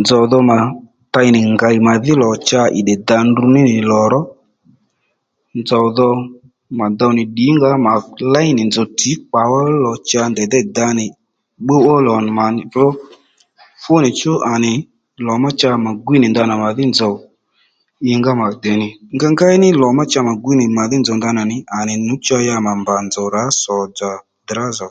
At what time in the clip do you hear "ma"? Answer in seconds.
20.26-20.32, 22.66-22.72